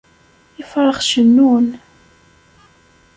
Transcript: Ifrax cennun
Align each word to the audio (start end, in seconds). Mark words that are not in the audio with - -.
Ifrax 0.61 0.99
cennun 1.09 1.67